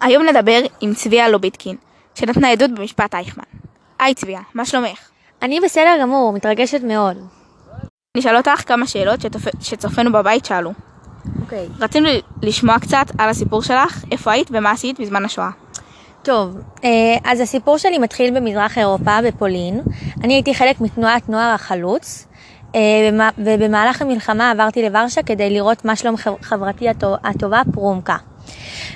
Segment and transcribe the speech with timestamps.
[0.00, 1.76] היום נדבר עם צביה לוביטקין,
[2.14, 3.44] שנתנה עדות במשפט אייכמן.
[3.98, 4.98] היי צביה, מה שלומך?
[5.42, 7.16] אני בסדר גמור, מתרגשת מאוד.
[8.16, 9.42] נשאל אותך כמה שאלות שצופ...
[9.60, 10.72] שצופינו בבית שאלו.
[11.40, 11.68] אוקיי.
[11.80, 12.08] רצינו
[12.42, 15.50] לשמוע קצת על הסיפור שלך, איפה היית ומה עשית בזמן השואה.
[16.22, 16.90] טוב, אה,
[17.24, 19.80] אז הסיפור שלי מתחיל במזרח אירופה, בפולין.
[20.24, 22.26] אני הייתי חלק מתנועת נוער החלוץ,
[22.74, 22.80] אה,
[23.38, 26.86] ובמהלך המלחמה עברתי לוורשה כדי לראות מה שלום חברתי
[27.24, 28.16] הטובה פרומקה.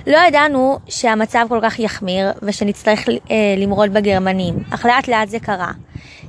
[0.06, 3.14] לא ידענו שהמצב כל כך יחמיר ושנצטרך אה,
[3.56, 5.72] למרוד בגרמנים, אך לאט לאט זה קרה.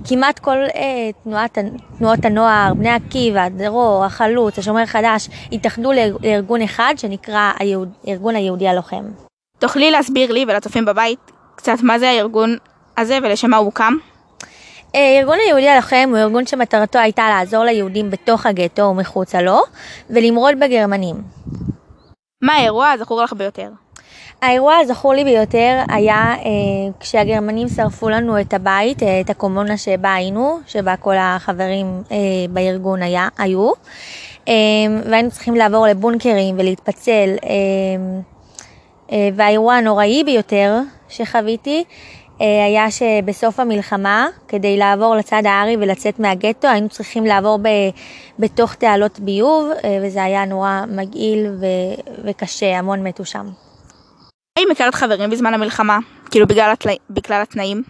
[0.05, 1.57] כמעט כל אה, תנועת,
[1.98, 8.67] תנועות הנוער, בני עקיבא, דרור, החלוץ, השומר החדש, התאחדו לארגון אחד שנקרא היהוד, ארגון היהודי
[8.67, 9.03] הלוחם.
[9.59, 11.20] תוכלי להסביר לי ולצופים בבית
[11.55, 12.57] קצת מה זה הארגון
[12.98, 13.93] הזה ולשם מה הוא הוקם?
[14.95, 19.62] אה, ארגון היהודי הלוחם הוא ארגון שמטרתו הייתה לעזור ליהודים בתוך הגטו ומחוצה לו
[20.09, 21.15] ולמרוד בגרמנים.
[22.41, 23.70] מה האירוע הזכור לך ביותר?
[24.41, 30.13] האירוע הזכור לי ביותר היה אה, כשהגרמנים שרפו לנו את הבית, אה, את הקומונה שבה
[30.13, 32.18] היינו, שבה כל החברים אה,
[32.49, 33.71] בארגון היה, היו,
[34.48, 34.54] אה,
[35.10, 37.35] והיינו צריכים לעבור לבונקרים ולהתפצל.
[37.43, 37.49] אה,
[39.12, 41.84] אה, והאירוע הנוראי ביותר שחוויתי
[42.43, 47.67] היה שבסוף המלחמה, כדי לעבור לצד הארי ולצאת מהגטו, היינו צריכים לעבור ב,
[48.39, 51.65] בתוך תעלות ביוב, אה, וזה היה נורא מגעיל ו,
[52.23, 53.45] וקשה, המון מתו שם.
[54.59, 55.99] האם הכרת חברים בזמן המלחמה?
[56.31, 56.97] כאילו בגלל, התלי...
[57.09, 57.84] בגלל התנאים?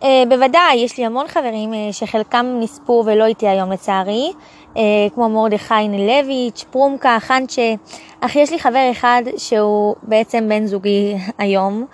[0.00, 4.32] Uh, בוודאי, יש לי המון חברים uh, שחלקם נספו ולא איתי היום לצערי,
[4.74, 4.78] uh,
[5.14, 7.74] כמו מרדכי נלביץ', פרומקה, חנצ'ה,
[8.20, 11.86] אך יש לי חבר אחד שהוא בעצם בן זוגי היום,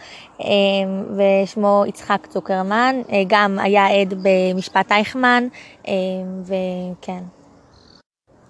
[1.17, 2.97] ושמו יצחק צוקרמן,
[3.27, 5.49] גם היה עד במשפט אייכמן,
[6.45, 7.23] וכן.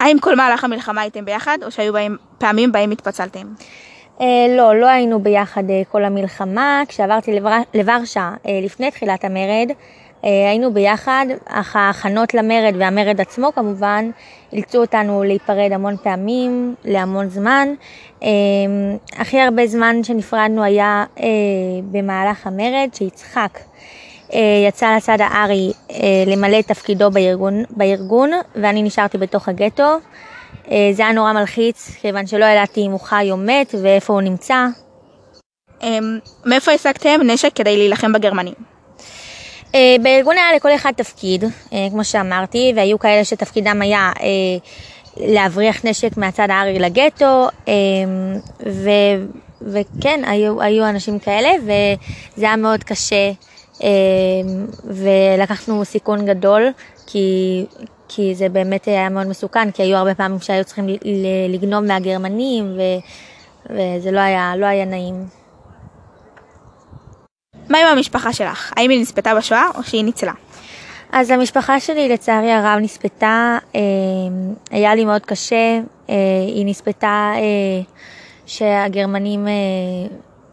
[0.00, 3.46] האם כל מהלך המלחמה הייתם ביחד, או שהיו בהם פעמים בהם התפצלתם?
[4.20, 6.82] אה, לא, לא היינו ביחד אה, כל המלחמה.
[6.88, 7.56] כשעברתי לבר...
[7.74, 9.70] לוורשה אה, לפני תחילת המרד,
[10.24, 14.10] אה, היינו ביחד, אך ההכנות למרד והמרד עצמו כמובן,
[14.52, 17.68] אילצו אותנו להיפרד המון פעמים, להמון זמן.
[18.22, 18.28] אה,
[19.16, 21.26] הכי הרבה זמן שנפרדנו היה אה,
[21.90, 23.58] במהלך המרד, שיצחק.
[24.32, 29.96] אה, יצא לצד הארי אה, למלא את תפקידו בארגון, בארגון, ואני נשארתי בתוך הגטו.
[30.70, 34.22] אה, זה היה נורא מלחיץ, כיוון שלא ידעתי אם הוא חי או מת ואיפה הוא
[34.22, 34.66] נמצא.
[35.82, 38.54] אמ, מאיפה השגתם נשק כדי להילחם בגרמנים?
[39.74, 44.12] אה, בארגון היה לכל אחד תפקיד, אה, כמו שאמרתי, והיו כאלה שתפקידם היה
[45.16, 47.48] להבריח נשק מהצד הארי לגטו,
[48.66, 48.90] ו,
[49.62, 53.30] וכן, היו, היו אנשים כאלה, וזה היה מאוד קשה,
[54.84, 56.68] ולקחנו סיכון גדול,
[57.06, 57.64] כי
[58.08, 60.86] כי זה באמת היה מאוד מסוכן, כי היו הרבה פעמים שהיו צריכים
[61.48, 62.80] לגנוב מהגרמנים, ו,
[63.70, 65.26] וזה לא היה, לא היה נעים.
[67.68, 68.72] מה עם המשפחה שלך?
[68.76, 70.32] האם היא נספתה בשואה או שהיא ניצלה?
[71.12, 73.80] אז המשפחה שלי לצערי הרב נספתה, אה,
[74.70, 75.80] היה לי מאוד קשה,
[76.10, 76.14] אה,
[76.46, 77.82] היא נספתה אה,
[78.46, 79.52] שהגרמנים אה,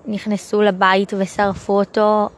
[0.06, 2.30] נכנסו לבית ושרפו אותו.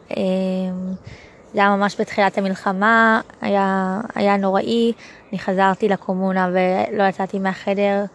[1.55, 4.91] זה היה ממש בתחילת המלחמה, היה, היה נוראי.
[5.31, 8.05] אני חזרתי לקומונה ולא יצאתי מהחדר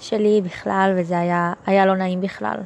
[0.00, 2.56] שלי בכלל, וזה היה, היה לא נעים בכלל.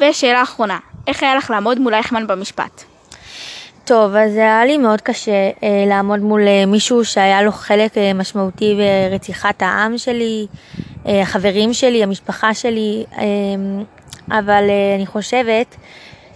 [0.00, 2.82] ושאלה אחרונה, איך היה לך לעמוד מול אייכמן במשפט?
[3.84, 8.12] טוב, אז היה לי מאוד קשה אה, לעמוד מול אה, מישהו שהיה לו חלק אה,
[8.14, 8.78] משמעותי
[9.10, 10.46] ברציחת העם שלי,
[11.06, 13.24] אה, החברים שלי, המשפחה שלי, אה,
[14.38, 15.76] אבל אה, אני חושבת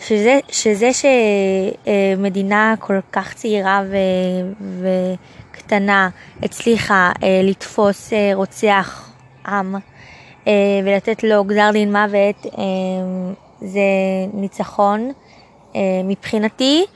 [0.00, 0.90] שזה, שזה
[1.86, 3.96] שמדינה כל כך צעירה ו,
[5.50, 6.08] וקטנה
[6.42, 9.10] הצליחה אה, לתפוס אה, רוצח
[9.46, 9.76] עם
[10.46, 10.52] אה,
[10.84, 12.46] ולתת לו גזר דין מוות,
[13.60, 13.80] זה
[14.34, 15.12] ניצחון
[16.04, 16.86] מבחינתי.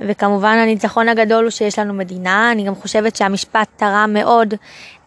[0.00, 2.52] וכמובן הניצחון הגדול הוא שיש לנו מדינה.
[2.52, 4.54] אני גם חושבת שהמשפט תרם מאוד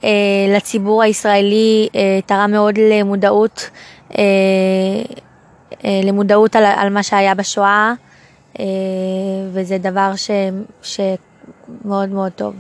[0.03, 0.09] אה,
[0.56, 3.69] לציבור הישראלי, אה, תרם מאוד למודעות
[4.18, 4.24] אה,
[6.03, 7.94] למודעות על, על מה שהיה בשואה,
[8.59, 8.65] אה,
[9.53, 10.31] וזה דבר ש,
[10.81, 12.56] שמאוד מאוד טוב.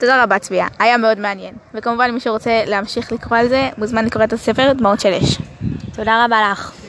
[0.00, 1.54] תודה רבה צביה, היה מאוד מעניין.
[1.74, 5.38] וכמובן מי שרוצה להמשיך לקרוא על זה, מוזמן לקרוא את הספר דמעות של אש.
[5.94, 6.81] תודה רבה לך.